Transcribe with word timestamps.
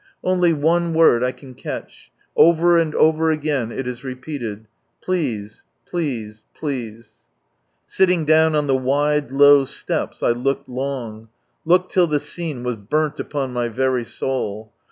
Only 0.23 0.51
one 0.51 0.93
word 0.95 1.23
I 1.23 1.31
can 1.31 1.53
catch; 1.53 2.11
over 2.35 2.75
and 2.75 2.95
over 2.95 3.29
again 3.29 3.71
it 3.71 3.87
is 3.87 4.01
rejjeated—" 4.03 4.65
//f(7jf, 5.07 5.61
phase, 5.91 6.43
please!" 6.55 7.17
Sitting 7.85 8.25
down 8.25 8.55
on 8.55 8.65
the 8.65 8.75
wide 8.75 9.29
low 9.29 9.63
steps 9.63 10.23
I 10.23 10.31
looked 10.31 10.67
long, 10.67 11.27
looked 11.65 11.91
till 11.91 12.07
the 12.07 12.19
scene 12.19 12.63
was 12.63 12.77
burnt 12.77 13.19
upon 13.19 13.53
my 13.53 13.69
very 13.69 14.03
soul. 14.03 14.71